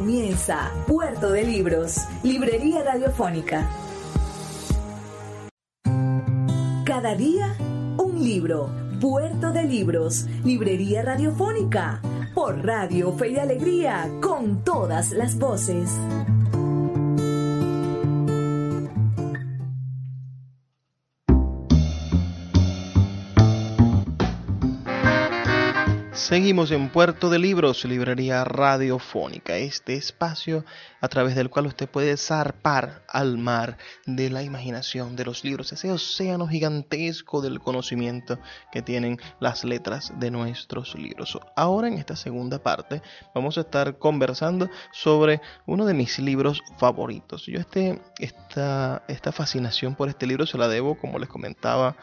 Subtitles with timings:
[0.00, 3.68] Comienza Puerto de Libros, Librería Radiofónica.
[6.86, 7.54] Cada día,
[7.98, 8.70] un libro.
[8.98, 12.00] Puerto de Libros, Librería Radiofónica.
[12.34, 15.90] Por Radio Fe y Alegría, con todas las voces.
[26.30, 30.64] Seguimos en Puerto de Libros, librería radiofónica, este espacio
[31.00, 35.72] a través del cual usted puede zarpar al mar de la imaginación de los libros,
[35.72, 38.38] ese océano gigantesco del conocimiento
[38.70, 41.36] que tienen las letras de nuestros libros.
[41.56, 43.02] Ahora en esta segunda parte
[43.34, 47.46] vamos a estar conversando sobre uno de mis libros favoritos.
[47.46, 51.96] Yo este, esta, esta fascinación por este libro se la debo, como les comentaba,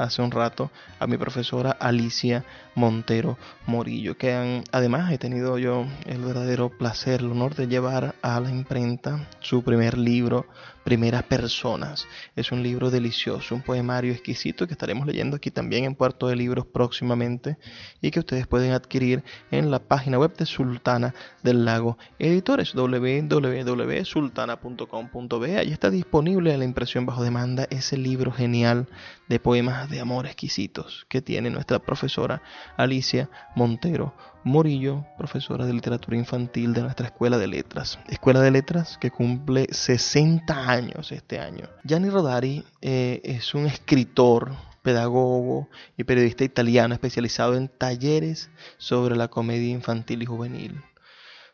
[0.00, 6.22] hace un rato a mi profesora Alicia Montero Morillo, que además he tenido yo el
[6.22, 10.46] verdadero placer, el honor de llevar a la imprenta su primer libro,
[10.84, 12.06] Primeras Personas.
[12.36, 16.36] Es un libro delicioso, un poemario exquisito que estaremos leyendo aquí también en Puerto de
[16.36, 17.58] Libros próximamente
[18.00, 25.58] y que ustedes pueden adquirir en la página web de Sultana del Lago Editores, www.sultana.com.be.
[25.58, 28.88] Allí está disponible la impresión bajo demanda ese libro genial
[29.28, 32.42] de poemas de amor exquisitos que tiene nuestra profesora
[32.76, 34.14] Alicia Montero
[34.44, 37.98] Morillo, profesora de literatura infantil de nuestra Escuela de Letras.
[38.08, 41.68] Escuela de Letras que cumple 60 años este año.
[41.84, 49.28] Gianni Rodari eh, es un escritor, pedagogo y periodista italiano especializado en talleres sobre la
[49.28, 50.80] comedia infantil y juvenil.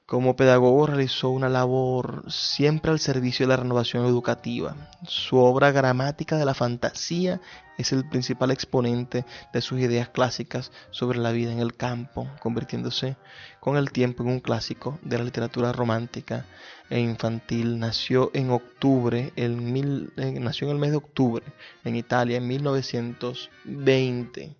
[0.07, 4.77] Como pedagogo realizó una labor siempre al servicio de la renovación educativa.
[5.05, 7.41] Su obra Gramática de la Fantasía
[7.77, 13.17] es el principal exponente de sus ideas clásicas sobre la vida en el campo, convirtiéndose
[13.59, 16.47] con el tiempo en un clásico de la literatura romántica
[16.89, 17.81] e infantil.
[17.81, 21.45] Nació en octubre, mil, eh, nació en el mes de octubre
[21.83, 24.55] en Italia en 1920.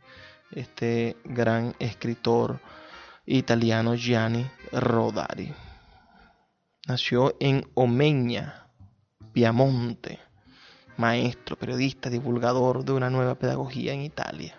[0.51, 2.59] Este gran escritor
[3.27, 5.53] italiano Gianni Rodari.
[6.87, 8.69] Nació en Omeña,
[9.33, 10.21] Piamonte,
[10.97, 14.55] maestro, periodista, divulgador de una nueva pedagogía en Italia.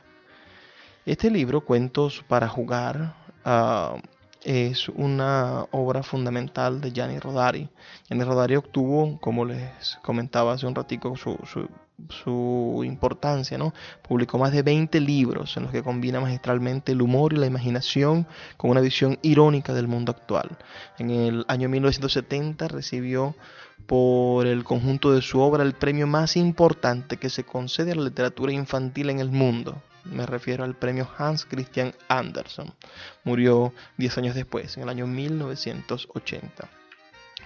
[1.05, 3.95] Este libro, Cuentos para jugar, ah,
[4.43, 7.69] es una obra fundamental de Gianni Rodari.
[8.07, 11.69] Gianni Rodari obtuvo, como les comentaba hace un ratico, su, su
[12.09, 13.73] su importancia, ¿no?
[14.07, 18.27] Publicó más de 20 libros en los que combina magistralmente el humor y la imaginación
[18.55, 20.57] con una visión irónica del mundo actual.
[20.99, 23.35] En el año 1970 recibió
[23.85, 28.03] por el conjunto de su obra el premio más importante que se concede a la
[28.03, 29.81] literatura infantil en el mundo.
[30.05, 32.73] Me refiero al premio Hans Christian Andersen.
[33.23, 36.76] Murió 10 años después, en el año 1980.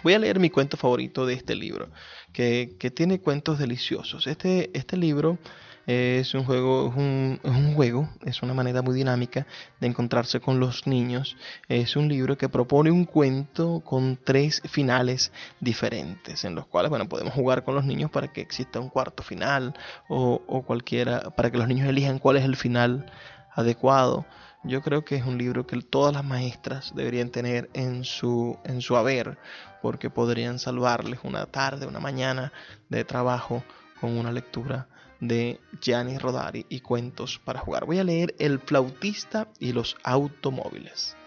[0.03, 1.89] Voy a leer mi cuento favorito de este libro,
[2.33, 4.25] que, tiene cuentos deliciosos.
[4.25, 5.37] Este, este libro
[5.85, 9.45] es un juego, es un, es un, juego, es una manera muy dinámica
[9.79, 11.37] de encontrarse con los niños.
[11.67, 17.07] Es un libro que propone un cuento con tres finales diferentes, en los cuales bueno,
[17.07, 19.75] podemos jugar con los niños para que exista un cuarto final
[20.07, 23.11] o, o cualquiera, para que los niños elijan cuál es el final
[23.53, 24.25] adecuado.
[24.63, 28.81] Yo creo que es un libro que todas las maestras deberían tener en su, en
[28.81, 29.39] su haber,
[29.81, 32.53] porque podrían salvarles una tarde, una mañana
[32.87, 33.63] de trabajo
[33.99, 34.87] con una lectura
[35.19, 37.85] de Gianni Rodari y cuentos para jugar.
[37.85, 41.17] Voy a leer El flautista y los automóviles.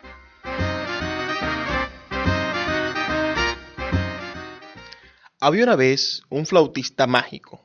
[5.40, 7.60] Había una vez un flautista mágico.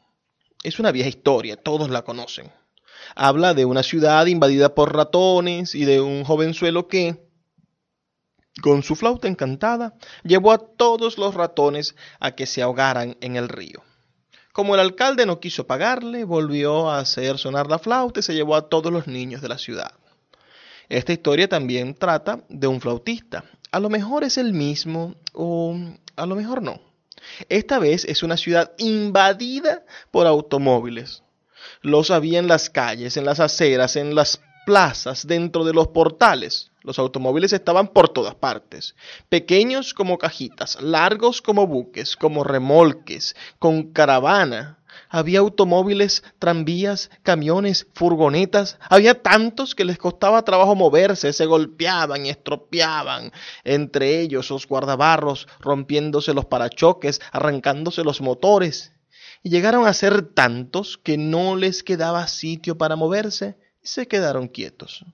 [0.63, 2.51] Es una vieja historia, todos la conocen
[3.15, 7.27] habla de una ciudad invadida por ratones y de un jovenzuelo que,
[8.61, 13.49] con su flauta encantada, llevó a todos los ratones a que se ahogaran en el
[13.49, 13.83] río.
[14.51, 18.55] Como el alcalde no quiso pagarle, volvió a hacer sonar la flauta y se llevó
[18.55, 19.91] a todos los niños de la ciudad.
[20.89, 23.45] Esta historia también trata de un flautista.
[23.71, 25.77] A lo mejor es el mismo o
[26.15, 26.81] a lo mejor no.
[27.47, 31.23] Esta vez es una ciudad invadida por automóviles
[31.81, 36.71] los había en las calles, en las aceras, en las plazas, dentro de los portales.
[36.81, 38.95] Los automóviles estaban por todas partes,
[39.27, 44.79] pequeños como cajitas, largos como buques, como remolques, con caravana,
[45.09, 48.77] había automóviles, tranvías, camiones, furgonetas.
[48.89, 53.31] Había tantos que les costaba trabajo moverse, se golpeaban y estropeaban.
[53.63, 58.93] Entre ellos los guardabarros, rompiéndose los parachoques, arrancándose los motores.
[59.43, 64.47] Y llegaron a ser tantos que no les quedaba sitio para moverse y se quedaron
[64.47, 65.05] quietos.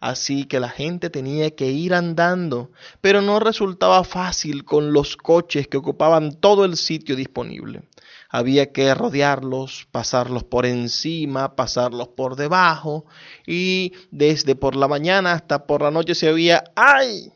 [0.00, 2.70] Así que la gente tenía que ir andando,
[3.00, 7.82] pero no resultaba fácil con los coches que ocupaban todo el sitio disponible
[8.28, 13.06] había que rodearlos, pasarlos por encima, pasarlos por debajo,
[13.46, 17.32] y desde por la mañana hasta por la noche se oía ¡ay!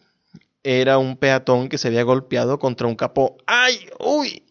[0.63, 3.37] Era un peatón que se había golpeado contra un capó.
[3.47, 3.81] ¡Ay!
[3.99, 4.45] ¡Uy!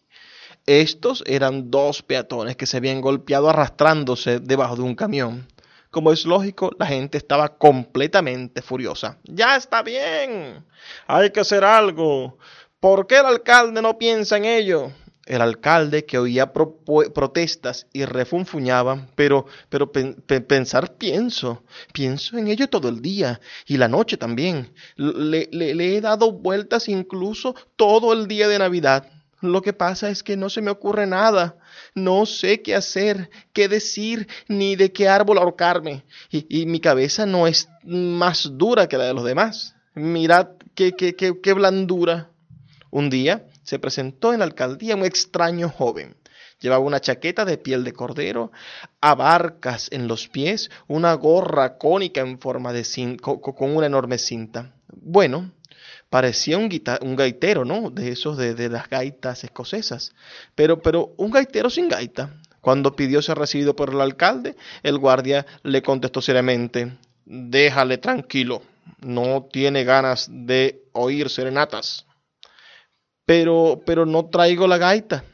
[0.66, 5.46] Estos eran dos peatones que se habían golpeado arrastrándose debajo de un camión.
[5.90, 9.18] Como es lógico, la gente estaba completamente furiosa.
[9.24, 10.64] Ya está bien.
[11.06, 12.38] Hay que hacer algo.
[12.80, 14.92] ¿Por qué el alcalde no piensa en ello?
[15.26, 21.62] el alcalde que oía protestas y refunfuñaba, pero, pero pensar pienso,
[21.92, 24.72] pienso en ello todo el día y la noche también.
[24.96, 29.06] Le, le he dado vueltas incluso todo el día de Navidad.
[29.42, 31.56] Lo que pasa es que no se me ocurre nada.
[31.96, 36.04] No sé qué hacer, qué decir, ni de qué árbol ahorcarme.
[36.30, 39.74] Y, mi cabeza no es más dura que la de los demás.
[39.94, 42.30] Mirad qué, blandura.
[42.92, 46.16] Un día se presentó en la alcaldía un extraño joven.
[46.60, 48.52] Llevaba una chaqueta de piel de cordero,
[49.00, 52.84] abarcas en los pies, una gorra cónica en forma de
[53.20, 54.72] con una enorme cinta.
[54.94, 55.50] Bueno,
[56.12, 56.68] parecía un,
[57.16, 57.90] gaitero, ¿no?
[57.90, 60.12] De esos de, de, las gaitas escocesas.
[60.54, 62.36] Pero, pero un gaitero sin gaita.
[62.60, 64.54] Cuando pidió ser recibido por el alcalde,
[64.84, 68.62] el guardia le contestó seriamente, déjale tranquilo,
[69.00, 72.06] no tiene ganas de oír serenatas
[73.24, 75.24] pero, pero no traigo la gaita.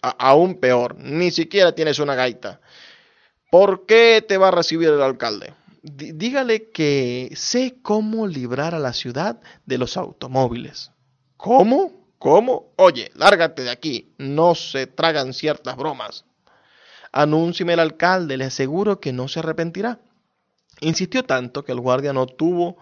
[0.00, 2.60] aún peor, ni siquiera tienes una gaita.
[3.50, 5.54] ¿Por qué te va a recibir el alcalde?
[5.82, 10.90] Dígale que sé cómo librar a la ciudad de los automóviles.
[11.36, 11.92] ¿Cómo?
[12.18, 12.72] ¿Cómo?
[12.76, 14.14] Oye, lárgate de aquí.
[14.18, 16.24] No se tragan ciertas bromas.
[17.10, 19.98] Anúncieme el alcalde, le aseguro que no se arrepentirá.
[20.80, 22.78] Insistió tanto que el guardia no tuvo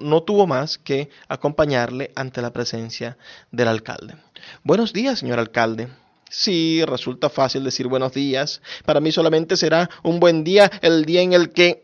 [0.00, 3.18] no, tuvo más que acompañarle ante la presencia
[3.50, 4.14] del alcalde.
[4.62, 5.88] Buenos días, señor alcalde.
[6.30, 8.60] Sí, resulta fácil decir buenos días.
[8.84, 11.83] Para mí solamente será un buen día el día en el que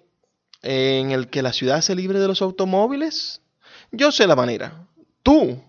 [0.63, 3.41] en el que la ciudad se libre de los automóviles.
[3.93, 4.87] Yo sé la manera.
[5.23, 5.63] Tú.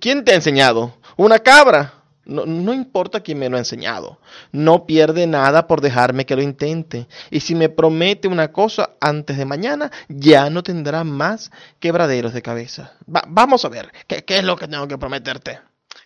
[0.00, 0.94] ¿Quién te ha enseñado?
[1.16, 1.94] ¿Una cabra?
[2.24, 4.20] No, importa quién me lo ha enseñado.
[4.52, 7.08] No pierde nada por dejarme que lo intente.
[7.30, 11.50] Y si me promete una cosa antes de mañana, ya no tendrá más
[11.80, 12.92] quebraderos de cabeza.
[13.06, 15.58] vamos a ver, ¿qué, ¿qué es lo que tengo que prometerte?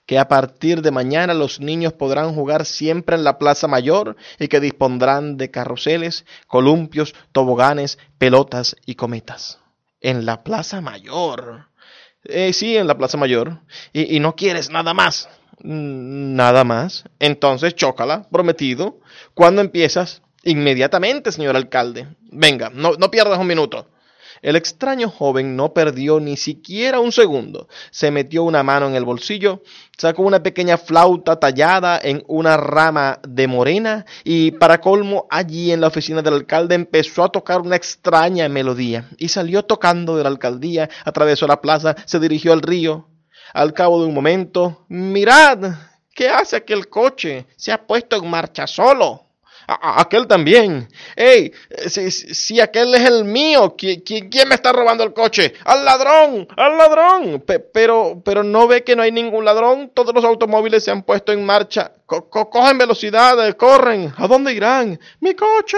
[0.07, 4.49] Que a partir de mañana los niños podrán jugar siempre en la Plaza Mayor y
[4.49, 9.59] que dispondrán de carruseles, columpios, toboganes, pelotas y cometas.
[10.01, 11.67] En la Plaza Mayor.
[12.25, 13.61] Eh, sí, en la Plaza Mayor.
[13.93, 15.29] y no quieres nada más.
[15.59, 17.05] Nada más.
[17.19, 19.01] Entonces, chócala, prometido.
[19.35, 20.23] ¿Cuándo empiezas?
[20.45, 22.07] Inmediatamente, señor alcalde.
[22.31, 23.89] Venga, no, no pierdas un minuto.
[24.43, 27.69] El extraño joven no perdió ni siquiera un segundo.
[27.91, 29.63] Se metió una mano en el bolsillo,
[29.97, 35.81] sacó una pequeña flauta tallada en una rama de morena y para colmo allí en
[35.81, 40.29] la oficina del alcalde empezó a tocar una extraña melodía y salió tocando de la
[40.29, 43.09] alcaldía, atravesó la plaza, se dirigió al río,
[43.53, 45.75] al cabo de un momento, mirad,
[46.15, 47.47] ¿qué hace aquel coche?
[47.57, 49.26] Se ha puesto en marcha solo.
[49.67, 50.89] Aquel también.
[51.15, 51.53] ¡Ey!
[51.89, 55.55] Si, si, aquel es el mío, ¿quién, quién, me está robando el coche?
[55.65, 56.49] ¡Al ladrón!
[56.57, 57.45] ¡Al ladrón!
[57.73, 59.91] pero, pero no ve que no hay ningún ladrón.
[59.95, 64.13] Todos los automóviles se han puesto en marcha cogen velocidad, corren.
[64.17, 64.99] ¿A dónde irán?
[65.21, 65.77] Mi coche.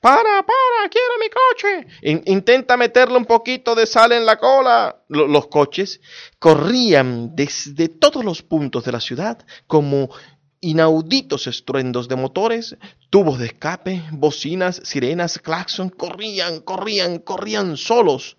[0.00, 2.22] Para, para, quiero mi coche.
[2.30, 4.96] intenta meterle un poquito de sal en la cola.
[5.08, 6.00] los coches
[6.38, 10.10] corrían desde todos los puntos de la ciudad como
[10.64, 12.76] inauditos estruendos de motores,
[13.10, 18.38] tubos de escape, bocinas, sirenas, claxon, corrían, corrían, corrían solos.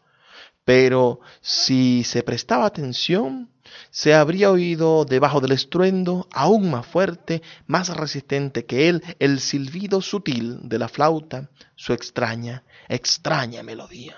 [0.64, 3.52] Pero si se prestaba atención,
[3.92, 10.02] se habría oído debajo del estruendo, aún más fuerte, más resistente que él, el silbido
[10.02, 14.18] sutil de la flauta, su extraña, extraña melodía.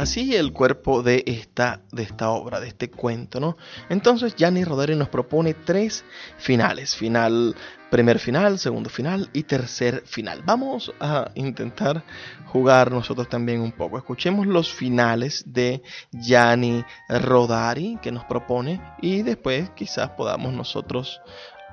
[0.00, 3.58] Así el cuerpo de esta, de esta obra, de este cuento, ¿no?
[3.90, 6.06] Entonces Gianni Rodari nos propone tres
[6.38, 6.96] finales.
[6.96, 7.54] Final,
[7.90, 10.40] primer final, segundo final y tercer final.
[10.42, 12.02] Vamos a intentar
[12.46, 13.98] jugar nosotros también un poco.
[13.98, 21.20] Escuchemos los finales de Gianni Rodari que nos propone y después quizás podamos nosotros...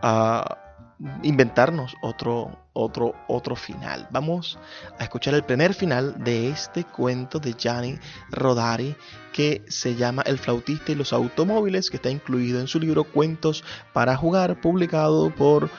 [0.04, 0.67] Uh,
[1.22, 4.08] inventarnos otro, otro, otro final.
[4.12, 4.58] Vamos
[4.98, 8.00] a escuchar el primer final de este cuento de Gianni
[8.32, 8.96] Rodari
[9.32, 13.64] que se llama El flautista y los automóviles, que está incluido en su libro Cuentos
[13.94, 15.70] para jugar, publicado por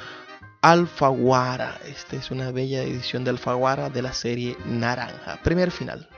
[0.63, 1.79] Alfaguara.
[1.87, 5.41] Esta es una bella edición de Alfaguara de la serie Naranja.
[5.43, 6.09] Primer final.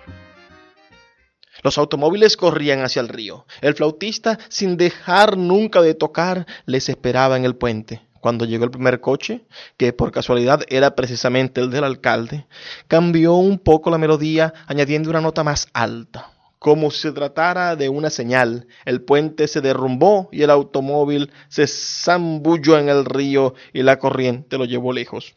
[1.62, 3.46] Los automóviles corrían hacia el río.
[3.60, 8.09] El flautista, sin dejar nunca de tocar, les esperaba en el puente.
[8.20, 9.46] Cuando llegó el primer coche,
[9.76, 12.46] que por casualidad era precisamente el del alcalde,
[12.86, 16.30] cambió un poco la melodía añadiendo una nota más alta.
[16.58, 21.66] Como si se tratara de una señal, el puente se derrumbó y el automóvil se
[21.66, 25.36] zambulló en el río y la corriente lo llevó lejos.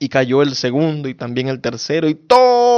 [0.00, 2.16] Y cayó el segundo y también el tercero y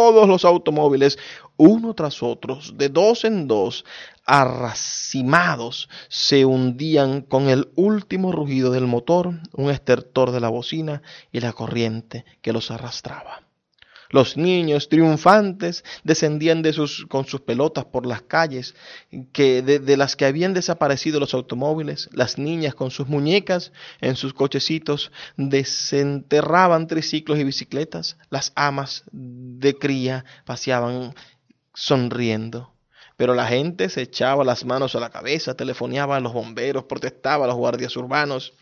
[0.07, 1.19] todos los automóviles,
[1.57, 3.85] uno tras otro, de dos en dos,
[4.25, 11.41] arracimados se hundían con el último rugido del motor, un estertor de la bocina y
[11.41, 13.46] la corriente que los arrastraba.
[14.11, 18.75] Los niños triunfantes descendían de sus, con sus pelotas por las calles
[19.33, 22.09] que, de, de, las que habían desaparecido los automóviles.
[22.13, 28.17] Las niñas con sus muñecas en sus cochecitos desenterraban triciclos y bicicletas.
[28.31, 31.15] Las amas de cría paseaban
[31.75, 32.76] sonriendo.
[33.17, 37.47] Pero la gente se echaba las manos a la cabeza, telefoneaba a los bomberos, protestaba
[37.47, 38.53] a los guardias urbanos.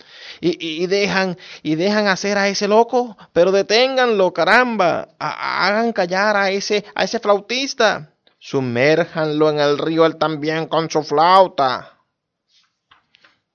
[0.40, 5.08] Y, dejan, y dejan hacer a ese loco, pero deténganlo, caramba.
[5.18, 8.12] hagan callar a ese, a ese flautista.
[8.38, 11.98] Sumérjanlo en el río él también con su flauta.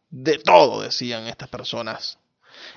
[0.09, 2.17] De todo decían estas personas.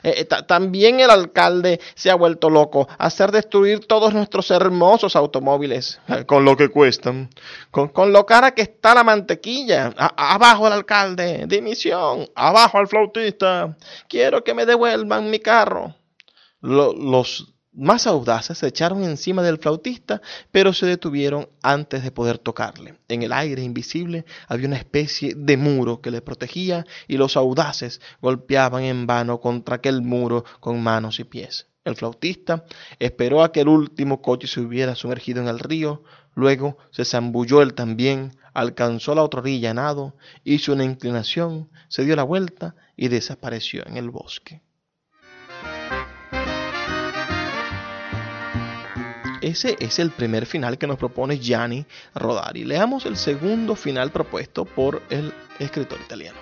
[0.03, 6.01] Eh, eh también el alcalde se ha vuelto loco, hacer destruir todos nuestros hermosos automóviles,
[6.09, 7.31] eh, con lo que cuestan,
[7.71, 9.93] con, con, lo cara que está la mantequilla.
[9.97, 13.77] A, abajo el alcalde, dimisión, abajo al flautista,
[14.09, 15.95] quiero que me devuelvan mi carro.
[16.61, 22.39] Lo, los más audaces se echaron encima del flautista, pero se detuvieron antes de poder
[22.39, 22.99] tocarle.
[23.09, 28.01] En el aire invisible había una especie de muro que le protegía y los audaces
[28.21, 31.69] golpeaban en vano contra aquel muro con manos y pies.
[31.85, 32.65] El flautista
[32.99, 37.63] esperó a que el último coche se hubiera sumergido en el río, luego se zambulló
[37.63, 40.15] él también, alcanzó la otra orilla nado,
[40.45, 44.63] hizo una inclinación, se dio la vuelta y desapareció en el bosque.
[49.43, 51.85] Ese es el primer final que nos propone Gianni
[52.15, 52.65] Rodari.
[52.65, 56.39] Leamos el segundo final propuesto por el escritor italiano.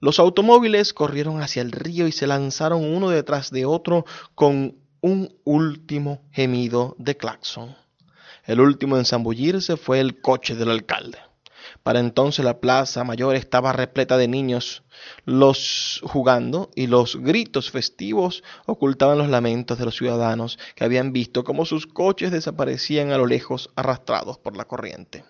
[0.00, 5.36] Los automóviles corrieron hacia el río y se lanzaron uno detrás de otro con un
[5.44, 7.76] último gemido de claxon.
[8.46, 11.18] El último en zambullirse fue el coche del alcalde.
[11.84, 14.84] Para entonces la plaza mayor estaba repleta de niños,
[15.26, 21.44] los jugando y los gritos festivos ocultaban los lamentos de los ciudadanos que habían visto
[21.44, 25.26] cómo sus coches desaparecían a lo lejos arrastrados por la corriente.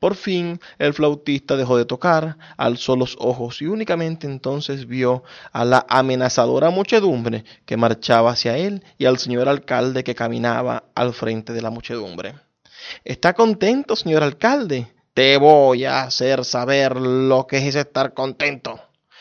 [0.00, 5.22] Por fin el flautista dejó de tocar, alzó los ojos y únicamente entonces vio
[5.52, 11.14] a la amenazadora muchedumbre que marchaba hacia él y al señor alcalde que caminaba al
[11.14, 12.34] frente de la muchedumbre.
[13.04, 14.93] ¿Está contento, señor alcalde?
[15.14, 18.80] Te voy a hacer saber lo que es estar contento.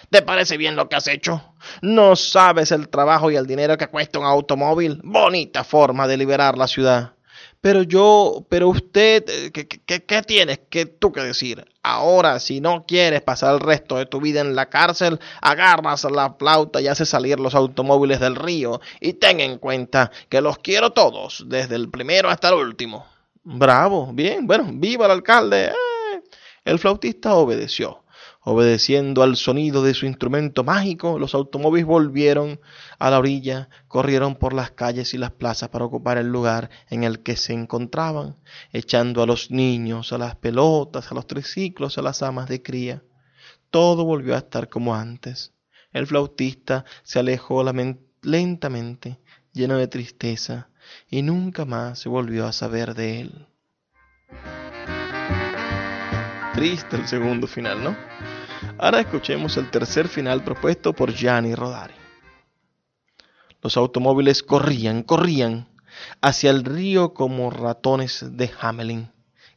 [0.09, 1.53] ¿Te parece bien lo que has hecho?
[1.83, 4.99] ¿No sabes el trabajo y el dinero que cuesta un automóvil?
[5.03, 7.13] Bonita forma de liberar la ciudad.
[7.61, 11.63] Pero yo, pero usted, eh, ¿qué, qué, qué tienes que tú que decir?
[11.83, 16.33] Ahora, si no quieres pasar el resto de tu vida en la cárcel, agarras la
[16.33, 18.81] flauta y haces salir los automóviles del río.
[18.99, 23.12] Y ten en cuenta que los quiero todos, desde el primero hasta el último.
[23.45, 25.65] Bravo, bien, bueno, viva el alcalde.
[25.65, 26.21] Eh.
[26.63, 28.03] El flautista obedeció.
[28.45, 32.59] Obedeciendo al sonido de su instrumento mágico, los automóviles volvieron
[32.99, 37.03] a la orilla, corrieron por las calles y las plazas para ocupar el lugar en
[37.03, 38.37] el que se encontraban,
[38.71, 43.03] echando a los niños, a las pelotas, a los triciclos, a las amas de cría.
[43.69, 45.53] Todo volvió a estar como antes.
[45.91, 47.63] El flautista se alejó
[48.21, 49.19] lentamente,
[49.53, 50.69] lleno de tristeza,
[51.09, 53.47] y nunca más se volvió a saber de él.
[56.53, 57.97] Triste el segundo final, ¿no?
[58.77, 61.93] Ahora escuchemos el tercer final propuesto por Gianni Rodari.
[63.61, 65.67] Los automóviles corrían, corrían.
[66.21, 69.11] hacia el río como ratones de Hamelin.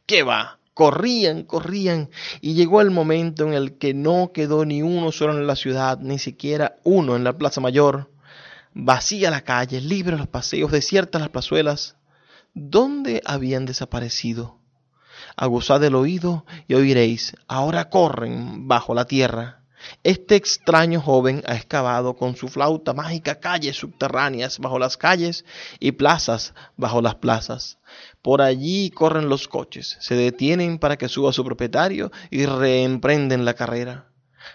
[0.07, 0.59] ¿Qué va?
[0.75, 2.11] Corrían, corrían,
[2.43, 5.99] y llegó el momento en el que no quedó ni uno solo en la ciudad,
[5.99, 8.11] ni siquiera uno en la Plaza Mayor.
[8.79, 11.97] Vacía la calle, libre los paseos, desiertas las plazuelas.
[12.53, 14.59] ¿Dónde habían desaparecido?
[15.35, 19.63] Aguzad el oído y oiréis, ahora corren bajo la tierra.
[20.05, 25.47] Este extraño joven ha excavado con su flauta mágica calles subterráneas bajo las calles
[25.81, 27.79] y plazas bajo las plazas.
[28.21, 33.55] Por allí corren los coches, se detienen para que suba su propietario y reemprenden la
[33.55, 34.11] carrera.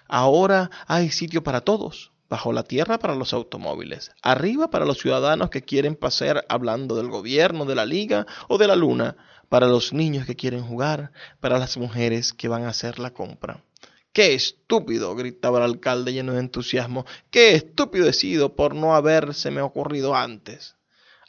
[0.08, 5.50] Ahora hay sitio para todos, bajo la tierra para los automóviles, arriba para los ciudadanos
[5.50, 9.18] que quieren pasear hablando del gobierno, de la liga o de la luna,
[9.50, 11.12] para los niños que quieren jugar,
[11.42, 13.66] para las mujeres que van a hacer la compra.
[14.14, 15.14] ¡Qué estúpido!
[15.14, 17.06] gritaba el alcalde lleno de entusiasmo.
[17.30, 20.78] ¡Qué estúpido he sido por no habérseme ocurrido antes!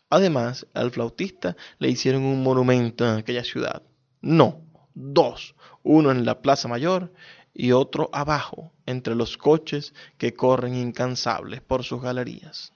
[0.08, 3.82] Además, al flautista le hicieron un monumento en aquella ciudad.
[4.20, 4.62] No,
[4.94, 7.12] dos, uno en la Plaza Mayor
[7.54, 12.72] y otro abajo, entre los coches que corren incansables por sus galerías.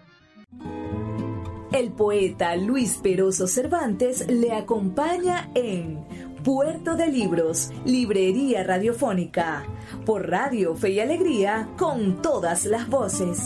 [1.72, 9.66] El poeta Luis Peroso Cervantes le acompaña en Puerto de Libros, Librería Radiofónica,
[10.06, 13.40] por Radio Fe y Alegría, con todas las voces.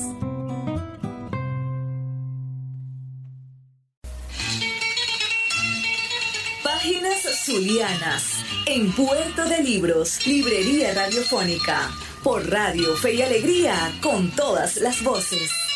[6.62, 11.90] Páginas Zulianas, en Puerto de Libros, Librería Radiofónica,
[12.22, 15.69] por Radio Fe y Alegría, con todas las voces.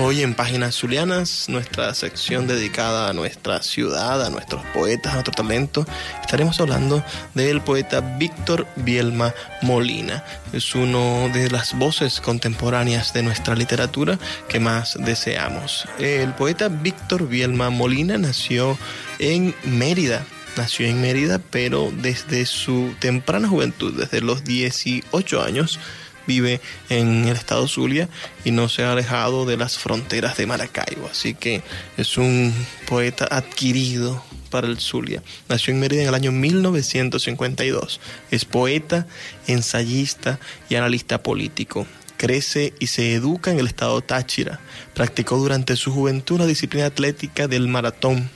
[0.00, 5.34] Hoy en Páginas Zulianas, nuestra sección dedicada a nuestra ciudad, a nuestros poetas, a nuestro
[5.34, 5.84] talento,
[6.20, 10.24] estaremos hablando del poeta Víctor Bielma Molina.
[10.52, 15.88] Es uno de las voces contemporáneas de nuestra literatura que más deseamos.
[15.98, 18.78] El poeta Víctor Bielma Molina nació
[19.18, 20.24] en Mérida,
[20.56, 25.80] nació en Mérida, pero desde su temprana juventud, desde los 18 años,
[26.28, 26.60] vive
[26.90, 28.08] en el estado Zulia
[28.44, 31.08] y no se ha alejado de las fronteras de Maracaibo.
[31.10, 31.62] Así que
[31.96, 32.54] es un
[32.86, 35.22] poeta adquirido para el Zulia.
[35.48, 38.00] Nació en Mérida en el año 1952.
[38.30, 39.06] Es poeta,
[39.46, 40.38] ensayista
[40.68, 41.86] y analista político.
[42.18, 44.60] Crece y se educa en el estado Táchira.
[44.94, 48.28] Practicó durante su juventud la disciplina atlética del maratón,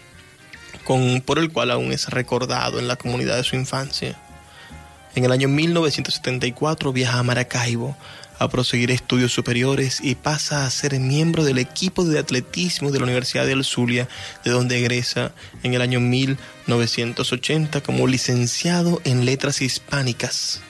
[0.84, 4.18] con, por el cual aún es recordado en la comunidad de su infancia.
[5.14, 7.96] En el año 1974 viaja a Maracaibo
[8.38, 13.04] a proseguir estudios superiores y pasa a ser miembro del equipo de atletismo de la
[13.04, 14.08] Universidad del Zulia,
[14.44, 20.62] de donde egresa en el año 1980 como licenciado en letras hispánicas.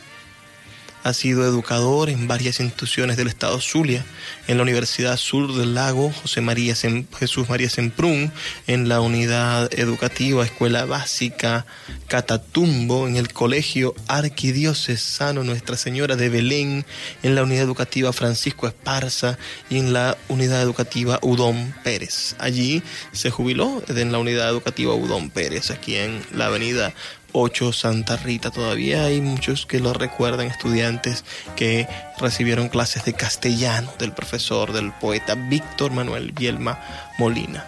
[1.03, 4.05] Ha sido educador en varias instituciones del estado Zulia,
[4.47, 8.33] en la Universidad Sur del Lago José María Jesús María Semprún,
[8.67, 11.67] en la Unidad Educativa Escuela Básica
[12.09, 16.85] Catatumbo, en el Colegio Arquidiocesano Nuestra Señora de Belén,
[17.23, 19.39] en la Unidad Educativa Francisco Esparza
[19.71, 22.37] y en la Unidad Educativa Udón Pérez.
[22.39, 26.95] Allí se jubiló en la Unidad Educativa Udón Pérez, aquí en la avenida
[27.33, 28.51] 8 Santa Rita.
[28.51, 31.25] Todavía hay muchos que lo recuerdan, estudiantes
[31.57, 36.81] que recibieron clases de castellano del profesor, del poeta Víctor Manuel Bielma
[37.19, 37.67] Molina.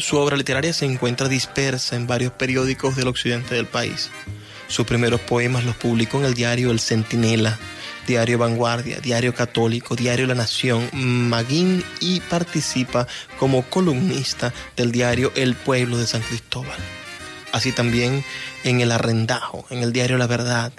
[0.00, 4.10] Su obra literaria se encuentra dispersa en varios periódicos del occidente del país.
[4.68, 7.56] Sus primeros poemas los publicó en el diario El Centinela,
[8.06, 13.06] Diario Vanguardia, Diario Católico, Diario La Nación, Maguín y participa
[13.38, 16.78] como columnista del diario El Pueblo de San Cristóbal
[17.56, 18.24] así también
[18.64, 20.72] en el Arrendajo, en el diario La Verdad,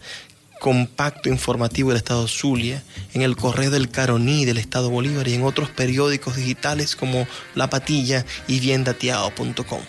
[0.60, 5.44] compacto informativo del Estado Zulia, en el Correo del Caroní del Estado Bolívar y en
[5.44, 9.82] otros periódicos digitales como La Patilla y biendateado.com.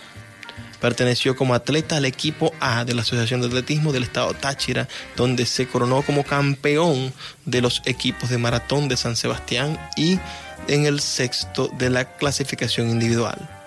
[0.80, 5.44] Perteneció como atleta al equipo A de la Asociación de Atletismo del Estado Táchira, donde
[5.44, 7.12] se coronó como campeón
[7.44, 10.20] de los equipos de maratón de San Sebastián y
[10.68, 13.57] en el sexto de la clasificación individual.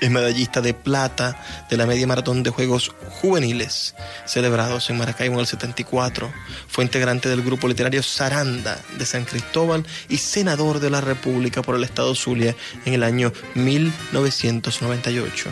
[0.00, 3.94] Es medallista de plata de la media maratón de Juegos Juveniles
[4.26, 6.30] celebrados en Maracaibo en el 74.
[6.68, 11.76] Fue integrante del grupo literario Saranda de San Cristóbal y senador de la República por
[11.76, 12.54] el Estado Zulia
[12.84, 15.48] en el año 1998.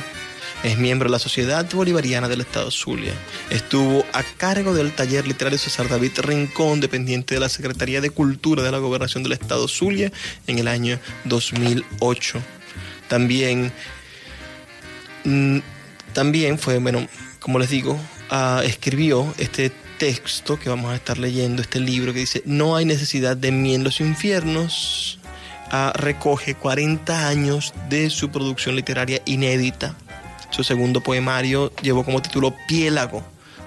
[0.62, 3.12] Es miembro de la Sociedad Bolivariana del Estado Zulia.
[3.50, 8.62] Estuvo a cargo del taller literario César David Rincón, dependiente de la Secretaría de Cultura
[8.62, 10.10] de la Gobernación del Estado Zulia
[10.46, 12.40] en el año 2008.
[13.08, 13.72] También
[16.12, 17.06] también fue, bueno,
[17.40, 17.98] como les digo,
[18.30, 22.84] ah, escribió este texto que vamos a estar leyendo, este libro que dice, no hay
[22.84, 25.18] necesidad de mí en los infiernos.
[25.70, 29.94] Ah, recoge 40 años de su producción literaria inédita.
[30.50, 33.24] Su segundo poemario llevó como título Piélago,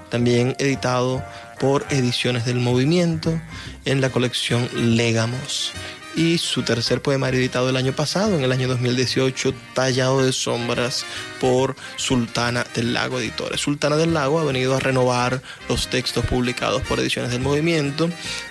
[0.09, 1.23] también editado
[1.59, 3.41] por Ediciones del Movimiento
[3.83, 5.73] en la colección Legamos
[6.17, 11.05] y su tercer poemario editado el año pasado, en el año 2018, Tallado de Sombras
[11.39, 13.61] por Sultana del Lago Editores.
[13.61, 18.09] Sultana del Lago ha venido a renovar los textos publicados por Ediciones del Movimiento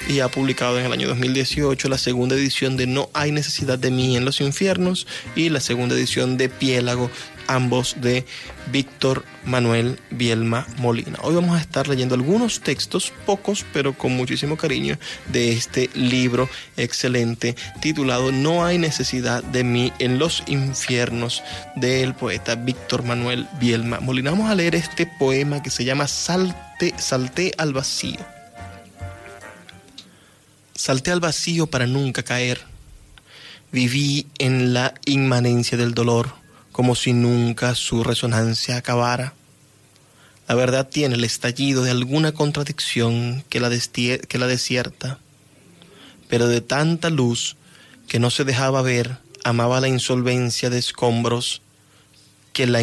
[0.08, 3.90] y ha publicado en el año 2018 la segunda edición de No hay necesidad de
[3.90, 7.10] mí en los infiernos y la segunda edición de Piélago
[7.48, 8.24] ambos de
[8.72, 11.18] Víctor Manuel Bielma Molina.
[11.22, 14.98] Hoy vamos a estar leyendo algunos textos, pocos, pero con muchísimo cariño,
[15.32, 21.42] de este libro excelente titulado No hay necesidad de mí en los infiernos
[21.76, 24.30] del poeta Víctor Manuel Bielma Molina.
[24.30, 26.94] Vamos a leer este poema que se llama Salte,
[27.56, 28.18] al vacío.
[30.74, 32.60] Salté al vacío para nunca caer.
[33.72, 36.45] Viví en la inmanencia del dolor
[36.76, 39.32] como si nunca su resonancia acabara.
[40.46, 45.18] La verdad tiene el estallido de alguna contradicción que la, desierta,
[46.28, 47.56] pero de tanta luz
[48.08, 51.62] que no se dejaba ver, amaba la insolvencia de escombros
[52.52, 52.80] que, la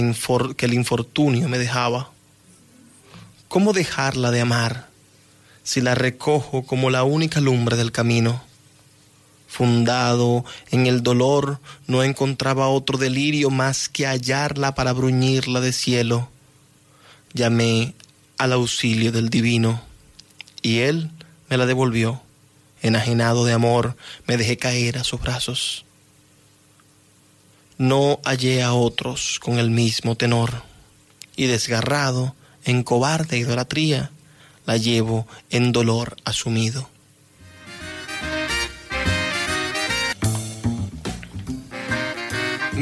[0.58, 2.10] que el infortunio me dejaba.
[3.48, 4.88] ¿Cómo dejarla de amar
[5.62, 8.44] si la recojo como la única lumbre del camino?
[9.54, 16.28] Fundado en el dolor, no encontraba otro delirio más que hallarla para bruñirla de cielo.
[17.34, 17.94] Llamé
[18.40, 19.80] al auxilio del divino,
[20.64, 21.12] y él
[21.50, 22.20] me la devolvió.
[22.82, 25.86] Enajenado de amor, me dejé caer a sus brazos.
[27.78, 30.64] No hallé a otros con el mismo tenor,
[31.36, 32.36] y desgarrado,
[32.66, 34.10] en cobarde idolatría,
[34.66, 36.90] la llevo en dolor asumido.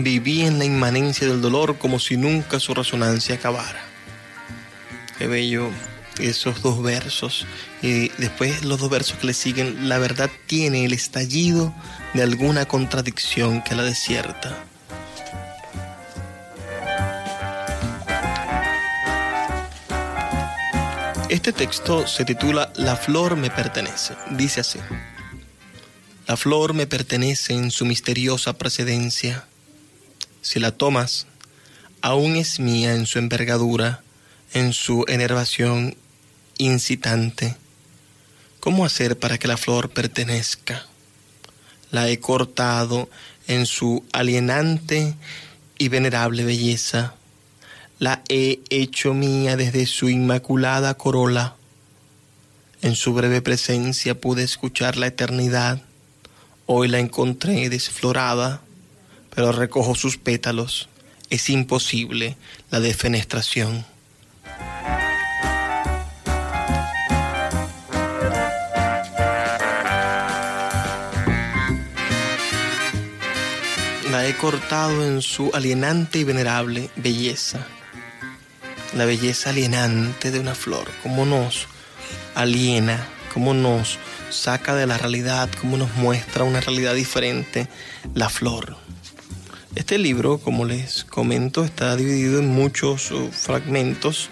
[0.04, 3.82] Viví en la inmanencia del dolor como si nunca su resonancia acabara.
[5.18, 5.70] Qué bello
[6.20, 7.46] esos dos versos.
[7.82, 11.74] Y después los dos versos que le siguen, la verdad tiene el estallido
[12.14, 14.66] de alguna contradicción que la desierta.
[21.30, 24.16] Este texto se titula La flor me pertenece.
[24.32, 24.80] Dice así.
[26.28, 29.46] La flor me pertenece en su misteriosa precedencia
[30.42, 31.28] si la tomas,
[32.02, 34.02] aún es mía en su envergadura,
[34.54, 35.96] en su enervación
[36.58, 37.56] incitante.
[38.60, 40.86] ¿Cómo hacer para que la flor pertenezca?
[41.90, 43.10] La he cortado
[43.48, 45.16] en su alienante
[45.78, 47.16] y venerable belleza.
[48.00, 51.56] La he hecho mía desde su inmaculada corola.
[52.82, 55.82] En su breve presencia pude escuchar la eternidad.
[56.66, 58.62] Hoy la encontré desflorada,
[59.34, 60.90] pero recojo sus pétalos.
[61.30, 62.36] Es imposible
[62.70, 63.86] la defenestración.
[74.12, 77.66] La he cortado en su alienante y venerable belleza.
[78.94, 81.68] La belleza alienante de una flor, como nos
[82.36, 83.98] aliena, como nos
[84.30, 87.70] saca de la realidad, como nos muestra una realidad diferente
[88.14, 88.76] la flor.
[89.74, 94.30] Este libro, como les comento, está dividido en muchos uh, fragmentos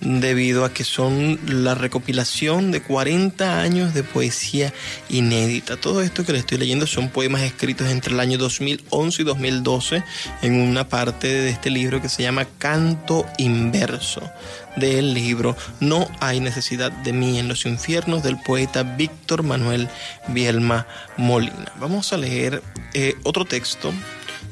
[0.00, 4.74] debido a que son la recopilación de 40 años de poesía
[5.08, 5.78] inédita.
[5.78, 10.04] Todo esto que le estoy leyendo son poemas escritos entre el año 2011 y 2012
[10.42, 14.30] en una parte de este libro que se llama Canto Inverso
[14.76, 19.88] del libro No hay necesidad de mí en los infiernos del poeta Víctor Manuel
[20.28, 21.72] Bielma Molina.
[21.80, 23.94] Vamos a leer eh, otro texto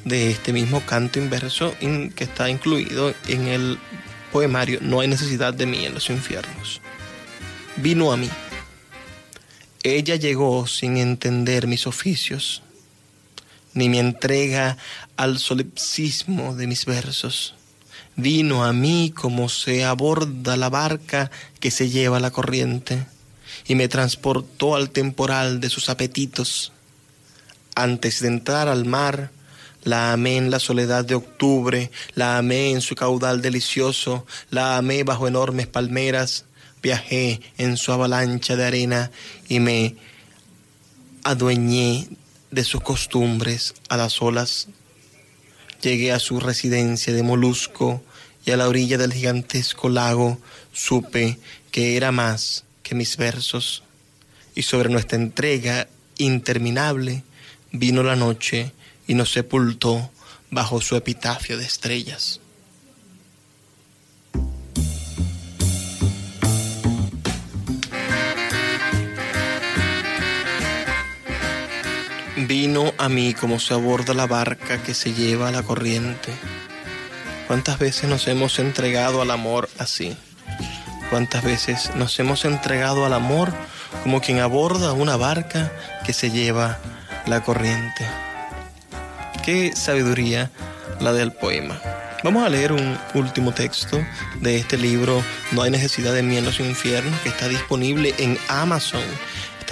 [0.05, 3.79] de este mismo canto inverso que está incluido en el
[4.33, 6.81] poemario No hay necesidad de mí en los infiernos.
[7.77, 8.29] Vino a mí.
[9.83, 12.63] Ella llegó sin entender mis oficios,
[13.75, 14.79] ni mi entrega
[15.17, 17.55] al solipsismo de mis versos.
[18.15, 23.07] Vino a mí como se aborda la barca que se lleva la corriente,
[23.67, 26.73] y me transportó al temporal de sus apetitos.
[27.75, 29.31] Antes de entrar al mar,
[29.85, 35.03] la amé en la soledad de octubre, la amé en su caudal delicioso, la amé
[35.03, 36.45] bajo enormes palmeras,
[36.83, 39.11] viajé en su avalancha de arena
[39.49, 39.97] y me
[41.25, 42.09] adueñé
[42.51, 44.69] de sus costumbres a las olas.
[45.81, 48.03] Llegué a su residencia de molusco
[48.45, 50.39] y a la orilla del gigantesco lago
[50.73, 51.39] supe
[51.71, 53.83] que era más que mis versos.
[54.55, 57.25] Y sobre nuestra entrega interminable
[57.73, 58.73] vino la noche
[59.07, 60.11] y nos sepultó
[60.51, 62.41] bajo su epitafio de estrellas.
[72.37, 76.33] Vino a mí como se aborda la barca que se lleva a la corriente.
[77.47, 80.17] ¿Cuántas veces nos hemos entregado al amor así?
[81.09, 83.53] ¿Cuántas veces nos hemos entregado al amor
[84.03, 85.71] como quien aborda una barca
[86.05, 86.79] que se lleva
[87.27, 88.07] la corriente?
[89.45, 90.51] Qué sabiduría
[91.01, 91.81] la del poema.
[92.23, 93.99] Vamos a leer un último texto
[94.41, 98.39] de este libro, No hay necesidad de mí en los infiernos, que está disponible en
[98.49, 99.03] Amazon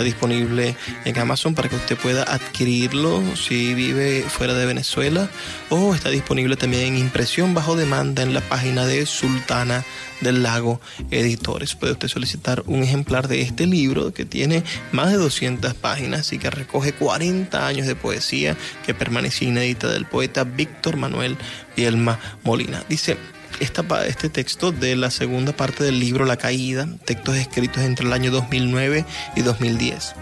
[0.01, 5.29] Está disponible en Amazon para que usted pueda adquirirlo si vive fuera de Venezuela
[5.69, 9.85] o está disponible también en impresión bajo demanda en la página de Sultana
[10.23, 11.75] del Lago Editores.
[11.75, 16.39] Puede usted solicitar un ejemplar de este libro que tiene más de 200 páginas y
[16.39, 21.37] que recoge 40 años de poesía que permanece inédita del poeta Víctor Manuel
[21.77, 22.83] Bielma Molina.
[22.89, 23.19] Dice,
[23.61, 28.31] este texto de la segunda parte del libro La Caída, textos escritos entre el año
[28.31, 29.05] 2009
[29.37, 30.15] y 2010.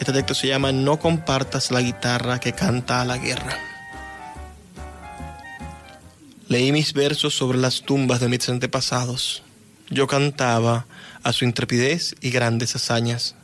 [0.00, 3.58] Este texto se llama No compartas la guitarra que canta a la guerra.
[6.48, 9.42] Leí mis versos sobre las tumbas de mis antepasados.
[9.90, 10.86] Yo cantaba
[11.22, 13.34] a su intrepidez y grandes hazañas.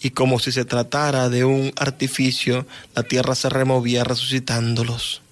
[0.00, 5.23] Y como si se tratara de un artificio, la tierra se removía resucitándolos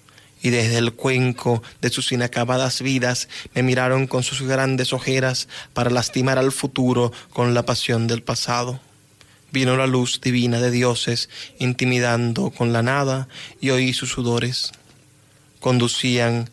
[0.43, 5.89] y desde el cuenco de sus inacabadas vidas me miraron con sus grandes ojeras para
[5.89, 8.79] lastimar al futuro con la pasión del pasado.
[9.51, 11.29] Vino la luz divina de dioses
[11.59, 13.29] intimidando con la nada
[13.61, 14.73] y oí sus sudores.
[15.61, 16.49] Conducían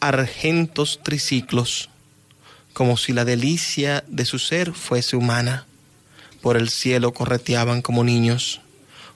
[0.00, 1.90] argentos triciclos,
[2.72, 5.66] como si la delicia de su ser fuese humana.
[6.40, 8.62] Por el cielo correteaban como niños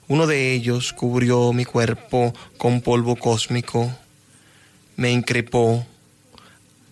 [0.08, 3.92] uno de ellos cubrió mi cuerpo con polvo cósmico,
[4.96, 5.86] me increpó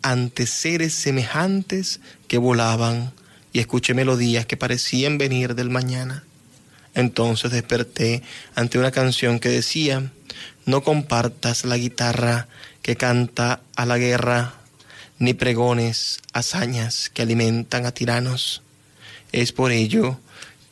[0.02, 3.12] ante seres semejantes que volaban
[3.52, 6.24] y escuché melodías que parecían venir del mañana.
[6.94, 8.22] Entonces desperté
[8.54, 10.10] ante una canción que decía,
[10.66, 12.48] no compartas la guitarra
[12.82, 14.54] que canta a la guerra,
[15.18, 18.62] ni pregones hazañas que alimentan a tiranos.
[19.30, 20.18] Es por ello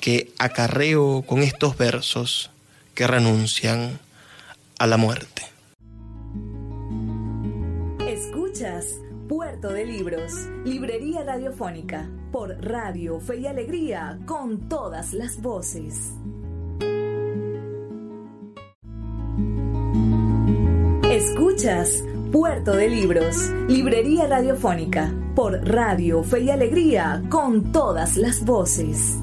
[0.00, 2.50] que acarreo con estos versos
[2.94, 3.98] que renuncian
[4.78, 5.42] a la muerte.
[8.06, 8.86] Escuchas
[9.28, 10.32] Puerto de Libros,
[10.64, 16.12] Librería Radiofónica, por Radio Fe y Alegría, con todas las voces.
[21.10, 29.18] Escuchas Puerto de Libros, Librería Radiofónica, por Radio Fe y Alegría, con todas las voces.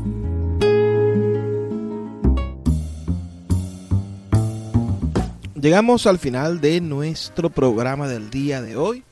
[5.59, 9.03] Llegamos al final de nuestro programa del día de hoy.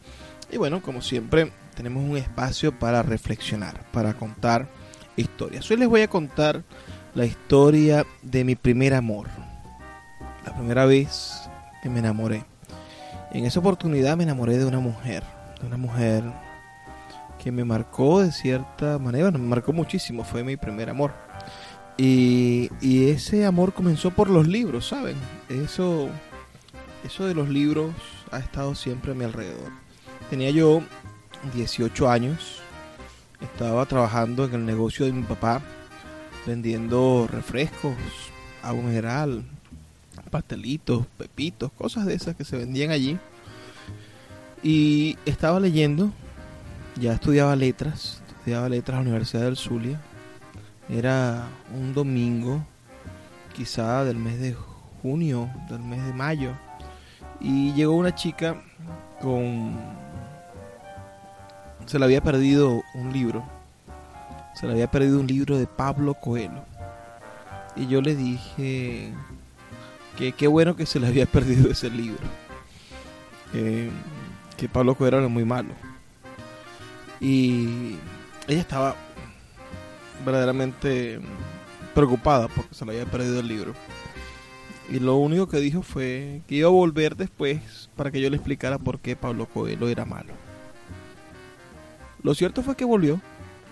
[0.51, 4.67] Y bueno, como siempre, tenemos un espacio para reflexionar, para contar
[5.15, 5.69] historias.
[5.71, 6.63] Hoy les voy a contar
[7.15, 9.25] la historia de mi primer amor.
[10.45, 11.49] La primera vez
[11.81, 12.45] que me enamoré.
[13.31, 15.23] En esa oportunidad me enamoré de una mujer,
[15.59, 16.23] de una mujer
[17.43, 21.11] que me marcó de cierta manera, me marcó muchísimo, fue mi primer amor.
[21.97, 25.15] Y, y ese amor comenzó por los libros, ¿saben?
[25.49, 26.09] Eso,
[27.05, 27.93] eso de los libros
[28.31, 29.71] ha estado siempre a mi alrededor.
[30.29, 30.81] Tenía yo
[31.53, 32.61] 18 años,
[33.39, 35.61] estaba trabajando en el negocio de mi papá,
[36.47, 37.93] vendiendo refrescos,
[38.63, 39.43] agua mineral,
[40.31, 43.19] pastelitos, pepitos, cosas de esas que se vendían allí.
[44.63, 46.11] Y estaba leyendo,
[46.99, 50.01] ya estudiaba letras, estudiaba letras en la Universidad del Zulia.
[50.89, 52.65] Era un domingo,
[53.55, 54.55] quizá del mes de
[55.03, 56.64] junio, del mes de mayo.
[57.45, 58.59] Y llegó una chica
[59.21, 59.77] con
[61.85, 63.43] se le había perdido un libro.
[64.55, 66.65] Se le había perdido un libro de Pablo Coelho.
[67.75, 69.13] Y yo le dije
[70.17, 72.23] que qué bueno que se le había perdido ese libro.
[73.53, 75.69] que Pablo Coelho era muy malo.
[77.19, 77.97] Y
[78.47, 78.95] ella estaba
[80.25, 81.19] verdaderamente
[81.93, 83.73] preocupada porque se le había perdido el libro.
[84.89, 88.35] Y lo único que dijo fue que iba a volver después para que yo le
[88.35, 90.33] explicara por qué Pablo Coelho era malo.
[92.21, 93.19] Lo cierto fue que volvió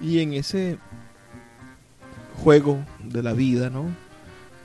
[0.02, 0.78] y en ese
[2.44, 3.86] juego de la vida, ¿no?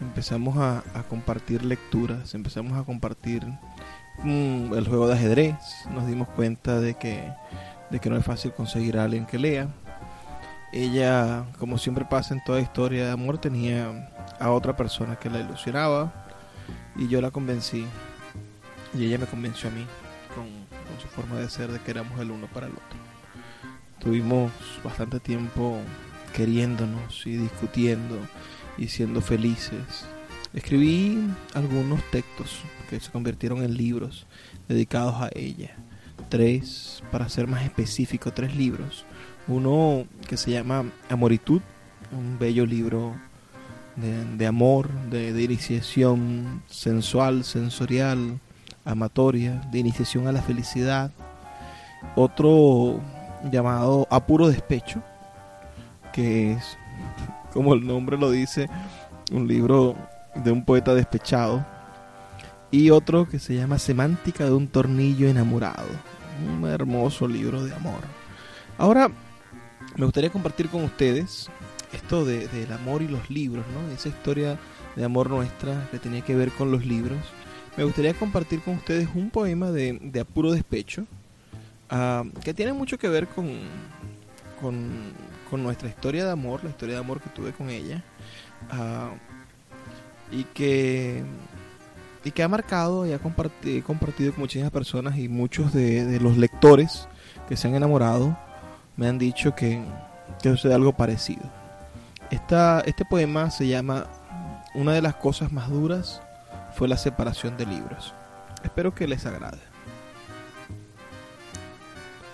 [0.01, 3.45] Empezamos a, compartir lecturas, empezamos a compartir
[4.23, 5.57] mm, el juego de ajedrez,
[5.91, 7.33] nos dimos cuenta de que,
[7.91, 9.69] de que no es fácil conseguir a alguien que lea.
[10.73, 15.41] Ella, como siempre pasa en toda historia de amor, tenía a otra persona que la
[15.41, 16.28] ilusionaba
[16.97, 17.85] y yo la convencí
[18.95, 19.85] y ella me convenció a mí
[20.35, 20.47] con,
[21.01, 22.99] su forma de ser de que éramos el uno para el otro.
[24.01, 24.51] Tuvimos
[24.83, 25.79] bastante tiempo
[26.35, 28.19] queriéndonos y discutiendo
[28.77, 30.07] y siendo felices.
[30.55, 31.19] Escribí
[31.55, 34.27] algunos textos que se convirtieron en libros
[34.67, 35.77] dedicados a ella.
[36.29, 39.05] Tres, para ser más específico, tres libros.
[39.47, 41.61] Uno que se llama Amoritud,
[42.13, 43.15] un bello libro
[44.01, 48.39] de, amor, de, iniciación sensual, sensorial,
[48.85, 51.11] amatoria, de iniciación a la felicidad.
[52.15, 53.01] Otro
[53.51, 55.03] llamado Apuro Despecho,
[56.13, 56.79] que es,
[57.53, 58.69] como el nombre lo dice,
[59.33, 59.97] un libro
[60.35, 61.65] de un poeta despechado.
[62.71, 65.89] Y otro que se llama Semántica de un tornillo enamorado.
[66.47, 68.01] Un hermoso libro de amor.
[68.77, 69.11] Ahora,
[69.97, 71.51] me gustaría compartir con ustedes
[71.93, 73.93] esto de, del amor y los libros, ¿no?
[73.93, 74.59] Esa historia
[74.97, 77.19] de amor nuestra que tenía que ver con los libros.
[77.77, 81.07] Me gustaría compartir con ustedes un poema de, de apuro despecho
[81.91, 83.61] Ah, que tiene mucho que ver con,
[84.61, 88.05] con, nuestra historia de amor, la historia de amor que tuve con ella,
[88.71, 89.11] ah,
[90.31, 91.23] y que
[92.25, 96.37] y que ha marcado y ha compartido, compartido con muchísimas personas y muchos de, los
[96.37, 97.09] lectores
[97.49, 98.37] que se han enamorado
[98.97, 99.83] me han dicho que,
[100.43, 101.51] que sucede algo parecido.
[102.31, 104.07] Este poema se llama
[104.75, 106.21] Una de las cosas más duras
[106.75, 108.15] fue la separación de libros.
[108.63, 109.59] Espero que les agrade.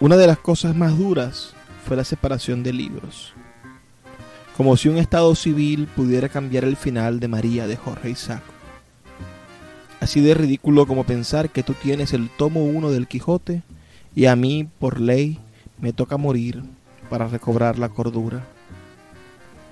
[0.01, 1.55] Una de las cosas más duras
[1.87, 3.35] fue la separación de libros.
[4.57, 8.43] Como si un estado civil pudiera cambiar el final de María de Jorge Isaac.
[10.01, 13.63] Así de ridículo como pensar que tú tienes el tomo uno del Quijote
[14.15, 15.39] y a mí, por ley,
[15.81, 16.63] me toca morir
[17.09, 18.45] para recobrar la cordura.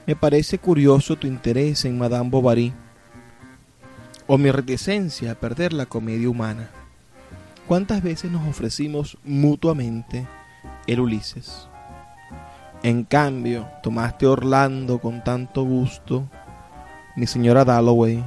[0.06, 2.72] Me parece curioso tu interés en Madame Bovary
[4.26, 6.70] o mi reticencia a perder la comedia humana.
[7.68, 10.26] ¿Cuántas veces nos ofrecimos mutuamente
[10.88, 11.68] el Ulises?
[12.82, 16.28] En cambio, tomaste Orlando con tanto gusto,
[17.14, 18.24] mi señora Dalloway,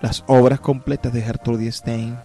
[0.00, 2.16] las obras completas de Gertrude Stein.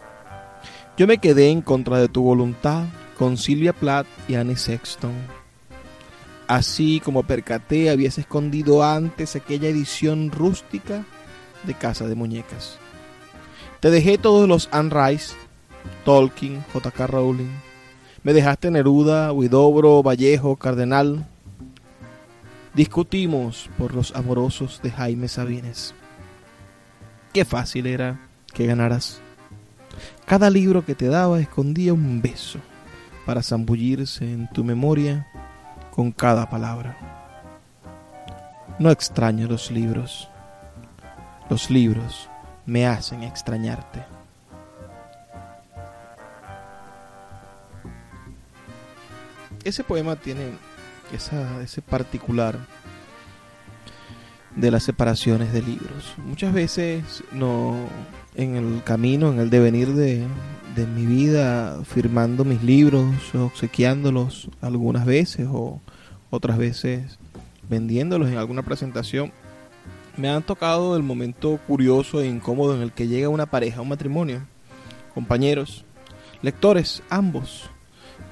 [0.95, 2.85] Yo me quedé en contra de tu voluntad
[3.17, 5.44] con Sylvia Plath y Annie Sexton.
[6.47, 11.03] Así como percaté, habías escondido antes aquella edición rústica
[11.63, 12.77] de Casa de Muñecas.
[13.79, 15.35] Te dejé todos los Anne Rice
[16.03, 17.07] Tolkien, J.K.
[17.07, 17.49] Rowling.
[18.23, 21.27] Me dejaste Neruda, Huidobro, Vallejo, Cardenal.
[22.73, 25.93] Discutimos por los amorosos de Jaime Sabines.
[27.33, 28.19] Qué fácil era
[28.53, 29.21] que ganaras.
[30.25, 32.59] Cada libro que te daba escondía un beso
[33.25, 35.27] para zambullirse en tu memoria
[35.95, 36.97] con cada palabra.
[38.79, 40.29] No extraño los libros.
[41.49, 42.29] Los libros
[42.65, 44.03] me hacen extrañarte.
[49.63, 50.51] Ese poema tiene
[51.13, 52.59] esa, ese particular
[54.53, 56.13] de las separaciones de libros.
[56.17, 57.87] Muchas veces no
[58.35, 60.25] en el camino, en el devenir de,
[60.75, 65.79] de mi vida, firmando mis libros, obsequiándolos algunas veces o
[66.29, 67.17] otras veces
[67.69, 69.31] vendiéndolos en alguna presentación,
[70.17, 73.89] me han tocado el momento curioso e incómodo en el que llega una pareja, un
[73.89, 74.41] matrimonio,
[75.13, 75.85] compañeros,
[76.41, 77.69] lectores, ambos,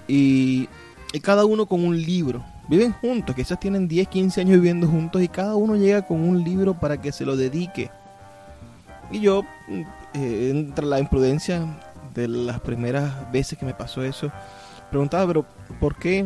[0.08, 0.68] y,
[1.14, 2.44] y cada uno con un libro.
[2.68, 6.44] Viven juntos, quizás tienen 10, 15 años viviendo juntos y cada uno llega con un
[6.44, 7.90] libro para que se lo dedique.
[9.12, 9.44] Y yo,
[10.14, 11.68] eh, entre la imprudencia
[12.14, 14.32] de las primeras veces que me pasó eso,
[14.90, 15.46] preguntaba, pero
[15.80, 16.26] ¿por qué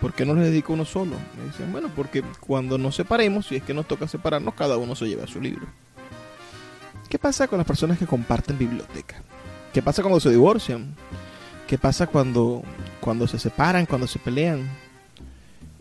[0.00, 1.16] ¿por qué no le dedico uno solo?
[1.38, 4.94] Me dicen, bueno, porque cuando nos separemos, si es que nos toca separarnos, cada uno
[4.94, 5.66] se lleva su libro.
[7.08, 9.22] ¿Qué pasa con las personas que comparten biblioteca?
[9.72, 10.94] ¿Qué pasa cuando se divorcian?
[11.66, 12.62] ¿Qué pasa cuando,
[13.00, 14.68] cuando se separan, cuando se pelean?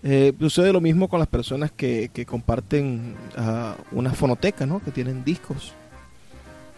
[0.04, 4.82] Eh, sucede lo mismo con las personas que, comparten uh, una fonoteca, ¿no?
[4.82, 5.74] Que tienen discos.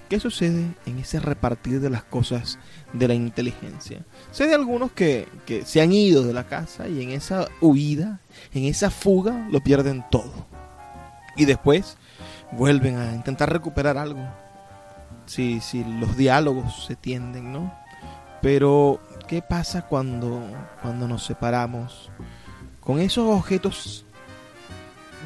[0.09, 2.59] ¿Qué sucede en ese repartir de las cosas
[2.93, 4.05] de la inteligencia?
[4.31, 8.19] Sé de algunos que, que, se han ido de la casa y en esa huida,
[8.53, 10.45] en esa fuga, lo pierden todo.
[11.35, 11.97] Y después
[12.51, 14.21] vuelven a intentar recuperar algo.
[15.25, 17.73] Si, si los diálogos se tienden, ¿no?
[18.41, 20.43] Pero, ¿qué pasa cuando,
[20.83, 22.11] cuando nos separamos
[22.79, 24.05] con esos objetos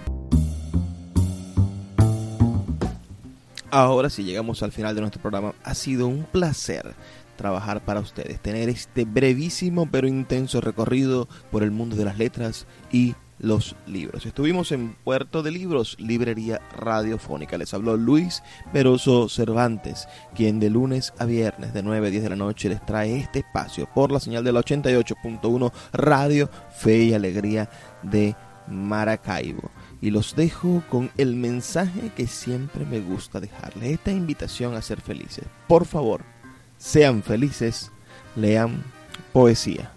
[3.70, 5.54] Ahora sí llegamos al final de nuestro programa.
[5.64, 6.96] Ha sido un placer
[7.36, 12.66] trabajar para ustedes, tener este brevísimo pero intenso recorrido por el mundo de las letras
[12.92, 14.26] y los libros.
[14.26, 17.58] Estuvimos en Puerto de Libros, librería radiofónica.
[17.58, 18.42] Les habló Luis
[18.74, 22.84] Peroso Cervantes, quien de lunes a viernes de 9 a 10 de la noche les
[22.86, 27.70] trae este espacio por la señal de la 88.1 Radio Fe y Alegría
[28.02, 28.36] de
[28.68, 29.70] Maracaibo
[30.02, 35.02] y los dejo con el mensaje que siempre me gusta dejarles, esta invitación a ser
[35.02, 35.46] felices.
[35.68, 36.22] Por favor,
[36.78, 37.92] sean felices,
[38.36, 38.84] lean
[39.34, 39.92] poesía.